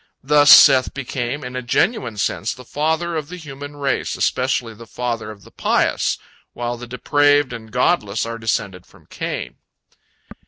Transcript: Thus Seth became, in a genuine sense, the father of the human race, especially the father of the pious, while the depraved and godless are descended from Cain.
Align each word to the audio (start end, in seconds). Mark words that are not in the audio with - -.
Thus 0.23 0.49
Seth 0.49 0.95
became, 0.95 1.43
in 1.43 1.55
a 1.55 1.61
genuine 1.61 2.17
sense, 2.17 2.55
the 2.55 2.65
father 2.65 3.15
of 3.15 3.29
the 3.29 3.37
human 3.37 3.75
race, 3.75 4.17
especially 4.17 4.73
the 4.73 4.87
father 4.87 5.29
of 5.29 5.43
the 5.43 5.51
pious, 5.51 6.17
while 6.53 6.75
the 6.75 6.87
depraved 6.87 7.53
and 7.53 7.71
godless 7.71 8.25
are 8.25 8.39
descended 8.39 8.87
from 8.87 9.05
Cain. 9.05 9.57